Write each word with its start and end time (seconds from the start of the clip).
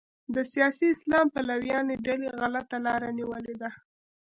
د 0.33 0.35
سیاسي 0.53 0.85
اسلام 0.95 1.25
پلویانو 1.35 1.93
ډلې 2.05 2.29
غلطه 2.39 2.77
لاره 2.85 3.09
نیولې 3.19 3.55
ده. 3.61 3.69